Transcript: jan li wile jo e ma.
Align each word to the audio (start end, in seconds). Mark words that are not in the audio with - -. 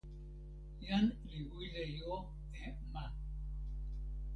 jan 0.85 1.05
li 1.29 1.39
wile 1.51 1.83
jo 1.97 2.13
e 2.63 2.65
ma. 2.91 3.03